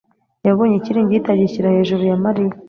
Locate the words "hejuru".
1.75-2.01